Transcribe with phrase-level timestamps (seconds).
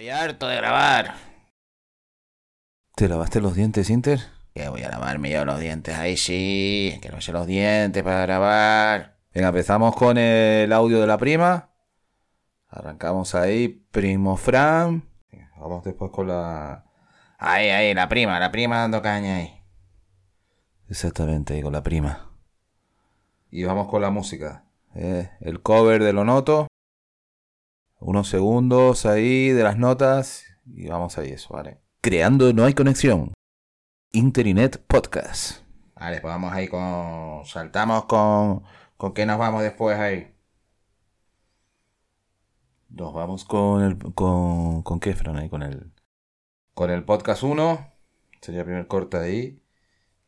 [0.00, 1.14] Estoy harto de grabar.
[2.96, 4.18] ¿Te lavaste los dientes, Inter?
[4.54, 5.94] Que voy a lavarme yo los dientes.
[5.94, 9.18] Ahí sí, que no sé los dientes para grabar.
[9.34, 11.68] Venga, empezamos con el audio de la prima.
[12.70, 15.06] Arrancamos ahí, primo Fran.
[15.58, 16.86] Vamos después con la...
[17.36, 19.52] Ahí, ahí, la prima, la prima dando caña ahí.
[20.88, 22.30] Exactamente, ahí con la prima.
[23.50, 24.64] Y vamos con la música.
[24.94, 26.69] Eh, el cover de Lo Noto.
[28.02, 30.46] Unos segundos ahí de las notas.
[30.64, 31.82] Y vamos ahí, eso, ¿vale?
[32.00, 33.34] Creando No hay conexión.
[34.12, 35.60] Internet Podcast.
[35.96, 37.44] Vale, pues vamos ahí con...
[37.44, 38.62] Saltamos con...
[38.96, 40.34] ¿Con qué nos vamos después ahí?
[42.88, 43.98] Nos vamos con el...
[44.14, 45.36] ¿Con, con qué, Fran?
[45.36, 45.92] Ahí con el...
[46.72, 47.92] Con el podcast 1.
[48.40, 49.62] Sería el primer corte ahí.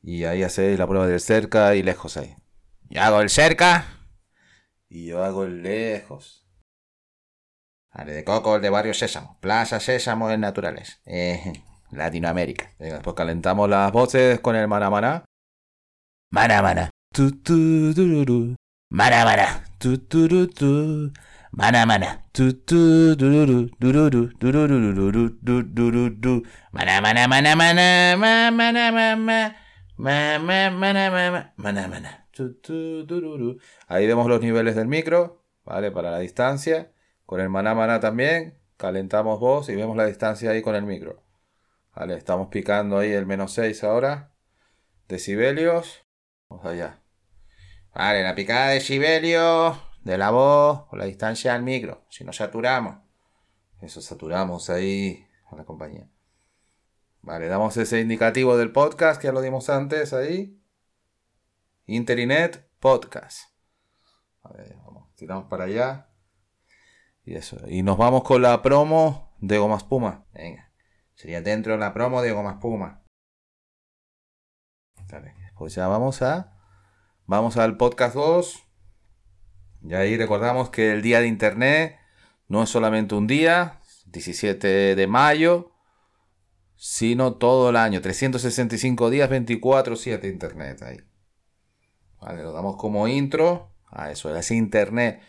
[0.03, 2.37] Y ahí hacéis la prueba del cerca y lejos ahí.
[2.91, 3.87] Yo hago el cerca.
[4.91, 6.42] Y yo hago el lejos.
[7.95, 9.37] De Coco, el de Barrio Sésamo.
[9.41, 11.01] Plaza Sésamo en Naturales.
[11.05, 11.53] Eh,
[11.91, 12.71] Latinoamérica.
[12.79, 15.25] Venga, después calentamos las voces con el manamana.
[16.31, 16.91] Mana, mana.
[17.15, 18.57] Tu, tu, tururu.
[18.89, 19.65] Mana, mana.
[19.79, 21.13] Tu, turu, tu.
[21.51, 22.25] Mana, mana.
[22.33, 26.43] Tu, tu, dururu, dururu, dururururu, du, duru, du.
[26.73, 28.17] Mana, mana, mana, mana.
[28.17, 29.55] Ma, mana, ma, ma.
[29.99, 31.53] Ma, ma, mana, ma, ma.
[31.57, 32.27] Mana, mana.
[32.33, 33.59] Tu, tu, dururu.
[33.87, 35.91] Ahí vemos los niveles del micro, ¿vale?
[35.91, 36.91] Para la distancia.
[37.33, 38.59] Con el maná maná también.
[38.77, 41.25] Calentamos voz y vemos la distancia ahí con el micro.
[41.97, 44.35] Vale, estamos picando ahí el menos 6 ahora.
[45.09, 46.05] Decibelios.
[46.51, 47.03] Vamos allá.
[47.95, 52.05] Vale, la picada de decibelios de la voz o la distancia al micro.
[52.11, 52.99] Si no saturamos.
[53.81, 56.11] Eso saturamos ahí a la compañía.
[57.23, 60.63] Vale, damos ese indicativo del podcast que ya lo dimos antes ahí.
[61.87, 63.49] Interinet Podcast.
[65.17, 66.12] Tiramos para allá.
[67.25, 67.59] Y eso.
[67.69, 70.27] Y nos vamos con la promo de Goma Espuma.
[70.33, 70.73] Venga.
[71.15, 73.03] Sería dentro de la promo de Goma Espuma.
[75.09, 75.35] Dale.
[75.57, 76.59] Pues ya vamos a.
[77.27, 78.63] Vamos al podcast 2.
[79.85, 81.99] Y ahí recordamos que el día de internet
[82.49, 85.73] no es solamente un día, 17 de mayo,
[86.77, 88.01] sino todo el año.
[88.01, 90.99] 365 días, 24-7 internet ahí.
[92.21, 95.21] Lo damos como intro a eso, a ese internet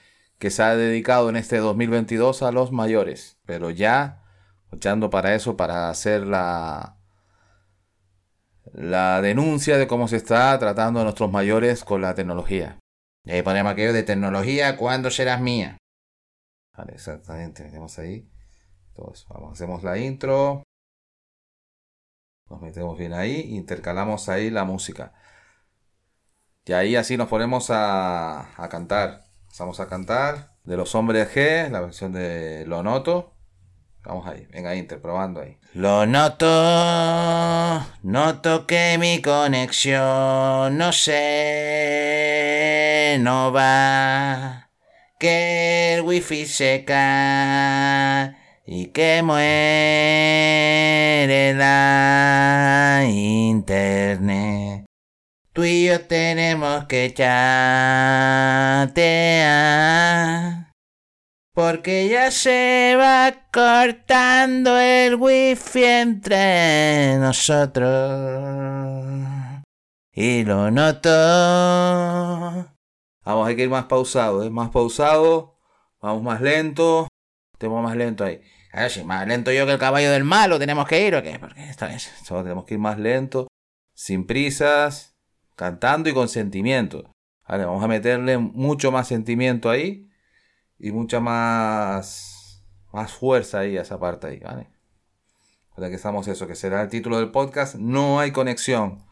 [0.44, 4.26] que se ha dedicado en este 2022 a los mayores, pero ya
[4.74, 6.98] luchando para eso, para hacer la,
[8.74, 12.78] la denuncia de cómo se está tratando a nuestros mayores con la tecnología.
[13.24, 15.78] Y ahí ponemos aquello de tecnología, ¿cuándo serás mía?
[16.78, 18.30] Vale, exactamente, metemos ahí.
[19.14, 19.26] Eso.
[19.30, 20.64] Vamos, hacemos la intro.
[22.50, 25.14] Nos metemos bien ahí, intercalamos ahí la música.
[26.66, 29.23] Y ahí así nos ponemos a, a cantar.
[29.60, 33.34] Vamos a cantar de los hombres G, la versión de Lo Noto.
[34.04, 35.60] Vamos ahí, venga Inter, probando ahí.
[35.76, 36.46] Lo noto,
[38.02, 41.16] noto que mi conexión no sé,
[43.22, 44.72] no va,
[45.20, 48.36] que el wifi se cae
[48.66, 49.54] y que muere
[51.54, 54.86] la internet.
[55.54, 57.14] Tú y yo tenemos que
[61.54, 69.06] Porque ya se va cortando el wifi entre nosotros.
[70.12, 71.10] Y lo noto.
[73.26, 74.50] Vamos, hay que ir más pausado, ¿eh?
[74.50, 75.60] Más pausado.
[76.02, 77.08] Vamos más lento.
[77.60, 78.42] Tenemos más lento ahí.
[79.06, 81.38] Más lento yo que el caballo del malo tenemos que ir o qué.
[81.40, 82.12] Porque esto es.
[82.28, 83.48] Tenemos que ir más lento.
[83.96, 85.16] Sin prisas.
[85.56, 87.13] Cantando y con sentimiento.
[87.54, 90.10] Vale, vamos a meterle mucho más sentimiento ahí
[90.80, 94.72] y mucha más más fuerza ahí a esa parte ahí, ¿vale?
[95.76, 99.06] Para que estamos eso, que será el título del podcast, no hay conexión.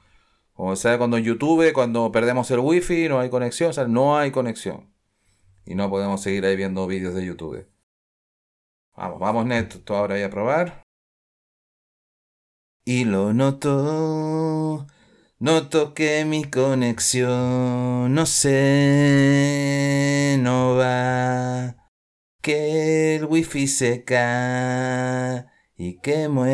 [0.53, 4.17] Como sea cuando en YouTube, cuando perdemos el wifi, no hay conexión, o sea, no
[4.17, 4.91] hay conexión.
[5.63, 7.67] Y no podemos seguir ahí viendo vídeos de YouTube.
[8.97, 10.81] Vamos, vamos neto, ahora ahí a probar.
[12.85, 14.87] Y lo noto,
[15.41, 19.57] noto que mi conexión, no sé,
[20.39, 21.75] no va,
[22.41, 25.45] que el wifi se cae
[25.75, 26.51] y que muere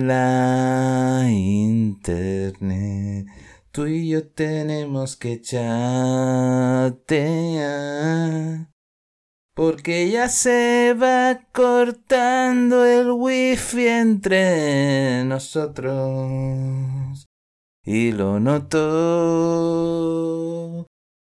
[0.00, 3.26] la internet.
[3.70, 5.78] Tú y yo tenemos que chatear.
[9.58, 17.26] Porque ya se va cortando el wifi entre nosotros.
[17.82, 18.76] Y lo noto.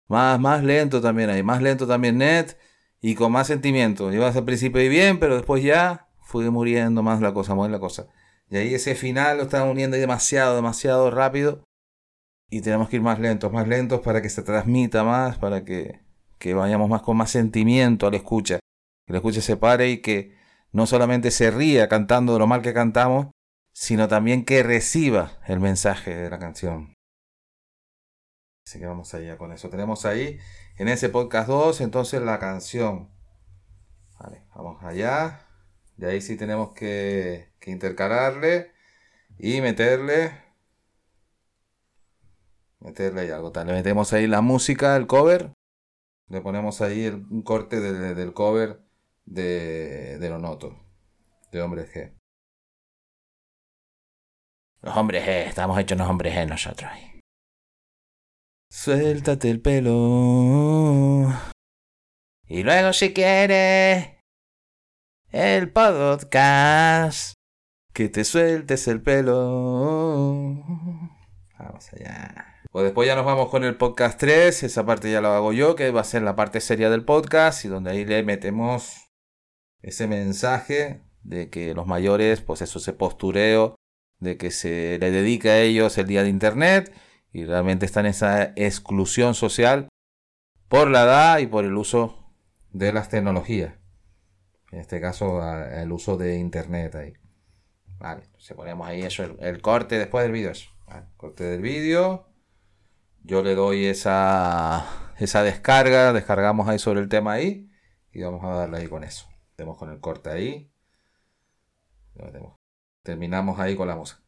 [0.08, 1.44] Más, más lento también ahí.
[1.44, 2.58] Más lento también net.
[3.00, 4.12] y con más sentimiento.
[4.12, 7.78] Ibas al principio y bien, pero después ya fue muriendo más la cosa, más la
[7.78, 8.08] cosa.
[8.50, 11.62] Y ahí ese final lo estaban uniendo demasiado, demasiado rápido.
[12.50, 16.03] Y tenemos que ir más lentos, más lentos para que se transmita más, para que,
[16.44, 18.58] que vayamos más con más sentimiento a la escucha.
[19.06, 20.36] Que la escucha se pare y que
[20.72, 23.28] no solamente se ría cantando de lo mal que cantamos,
[23.72, 26.92] sino también que reciba el mensaje de la canción.
[28.66, 29.70] Así que vamos allá con eso.
[29.70, 30.38] Tenemos ahí
[30.76, 33.10] en ese podcast 2 entonces la canción.
[34.54, 35.46] Vamos allá.
[35.96, 38.70] De ahí sí tenemos que, que intercalarle
[39.38, 40.42] y meterle.
[42.80, 43.50] Meterle ahí algo.
[43.50, 43.66] Tal.
[43.66, 45.54] Le metemos ahí la música, el cover.
[46.28, 48.80] Le ponemos ahí un corte del cover
[49.24, 50.84] de, de Lonoto,
[51.52, 52.14] de Hombres G.
[54.80, 56.90] Los hombres G, estamos hechos los hombres G nosotros.
[58.70, 61.32] Suéltate el pelo.
[62.46, 64.08] Y luego si quieres
[65.30, 67.34] el podcast.
[67.92, 70.64] Que te sueltes el pelo.
[71.58, 72.53] Vamos allá.
[72.76, 74.64] O después ya nos vamos con el podcast 3.
[74.64, 77.64] Esa parte ya lo hago yo, que va a ser la parte seria del podcast.
[77.64, 79.12] Y donde ahí le metemos
[79.80, 83.76] ese mensaje de que los mayores, pues eso, ese postureo
[84.18, 86.92] de que se le dedica a ellos el día de Internet
[87.32, 89.88] y realmente están en esa exclusión social
[90.66, 92.34] por la edad y por el uso
[92.72, 93.74] de las tecnologías.
[94.72, 95.40] En este caso,
[95.70, 97.12] el uso de Internet ahí.
[97.98, 100.50] Vale, se ponemos ahí eso, el, corte después del vídeo.
[101.16, 102.33] Corte del vídeo.
[103.26, 104.86] Yo le doy esa,
[105.18, 107.70] esa descarga, descargamos ahí sobre el tema ahí
[108.12, 109.26] y vamos a darle ahí con eso.
[109.56, 110.70] Tenemos con el corte ahí.
[113.02, 114.20] Terminamos ahí con la música.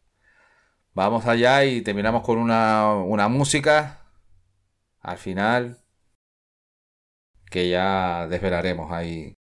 [0.94, 4.00] Vamos allá y terminamos con una, una música.
[5.00, 5.78] Al final.
[7.50, 9.34] Que ya desvelaremos ahí.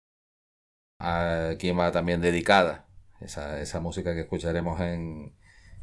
[0.99, 2.89] A quien va también dedicada.
[3.21, 5.33] Esa, esa música que escucharemos en,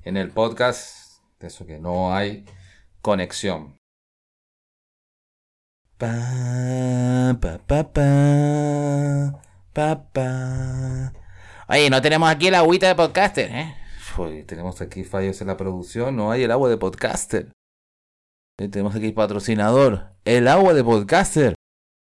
[0.02, 1.22] en el podcast.
[1.40, 2.44] Eso que no hay
[3.02, 3.76] conexión.
[5.98, 7.92] Pa, pa, pa,
[10.12, 11.12] pa.
[11.68, 13.76] Oye, no tenemos aquí el agüita de podcaster, ¿eh?
[14.46, 17.52] tenemos aquí fallos en la producción, no hay el agua de podcaster.
[18.58, 21.54] Eh, tenemos aquí patrocinador, el agua de podcaster.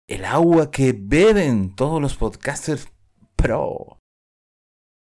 [0.06, 2.88] El agua que beben todos los podcasters
[3.36, 3.98] pro.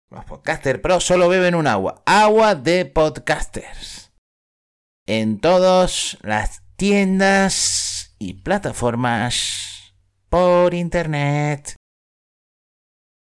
[0.08, 2.02] Los podcasters pro solo beben un agua.
[2.06, 4.04] Agua de podcasters.
[5.06, 9.95] En todas las tiendas y plataformas
[10.31, 11.77] por internet.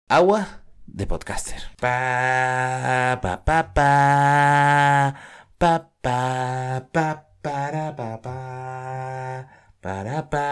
[0.07, 1.63] Agua de podcaster.
[1.79, 5.15] Pa, pa, pa, pa,
[5.57, 9.47] pa, pa, pa, para, pa, pa,
[9.81, 10.43] pa, pa,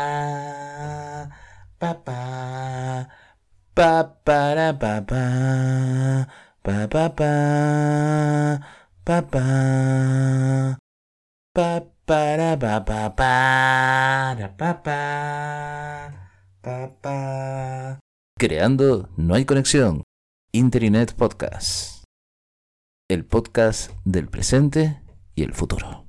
[2.98, 3.08] pa,
[3.76, 5.22] pa, para, pa, pa,
[6.64, 7.30] pa, pa, pa,
[9.06, 10.71] pa, pa,
[11.54, 14.82] pa, para, pa, pa, para, pa,
[16.62, 18.00] pa, pa.
[18.40, 20.04] Creando No hay conexión
[20.54, 22.06] Internet Podcast.
[23.10, 25.02] El podcast del presente
[25.36, 26.00] y el futuro.